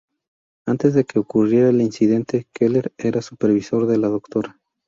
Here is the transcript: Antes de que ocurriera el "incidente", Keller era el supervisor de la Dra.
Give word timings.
Antes 0.65 0.95
de 0.95 1.03
que 1.03 1.19
ocurriera 1.19 1.69
el 1.69 1.79
"incidente", 1.79 2.47
Keller 2.53 2.91
era 2.97 3.19
el 3.19 3.23
supervisor 3.23 3.85
de 3.85 3.99
la 3.99 4.07
Dra. 4.09 4.59